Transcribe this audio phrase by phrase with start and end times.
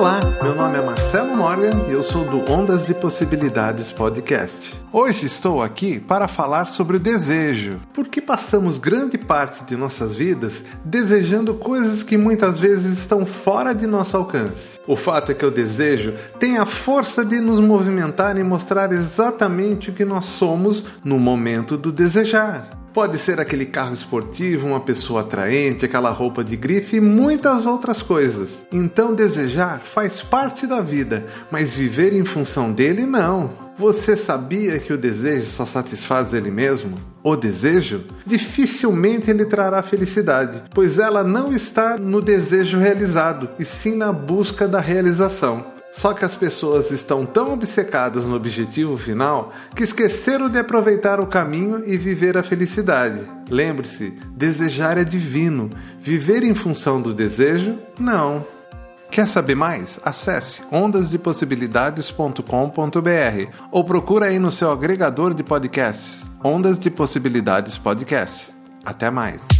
[0.00, 4.74] Olá, meu nome é Marcelo Morgan e eu sou do Ondas de Possibilidades Podcast.
[4.90, 10.62] Hoje estou aqui para falar sobre o desejo, porque passamos grande parte de nossas vidas
[10.82, 14.80] desejando coisas que muitas vezes estão fora de nosso alcance.
[14.86, 19.90] O fato é que o desejo tem a força de nos movimentar e mostrar exatamente
[19.90, 22.79] o que nós somos no momento do desejar.
[22.92, 28.02] Pode ser aquele carro esportivo, uma pessoa atraente, aquela roupa de grife e muitas outras
[28.02, 28.62] coisas.
[28.72, 33.70] Então, desejar faz parte da vida, mas viver em função dele não.
[33.78, 36.98] Você sabia que o desejo só satisfaz ele mesmo?
[37.22, 38.04] O desejo?
[38.26, 44.66] Dificilmente ele trará felicidade, pois ela não está no desejo realizado, e sim na busca
[44.66, 45.79] da realização.
[45.92, 51.26] Só que as pessoas estão tão obcecadas no objetivo final que esqueceram de aproveitar o
[51.26, 53.20] caminho e viver a felicidade.
[53.48, 55.68] Lembre-se, desejar é divino,
[56.00, 58.46] viver em função do desejo, não.
[59.10, 59.98] Quer saber mais?
[60.04, 68.54] Acesse ondasdepossibilidades.com.br ou procura aí no seu agregador de podcasts, Ondas de Possibilidades Podcast.
[68.84, 69.59] Até mais!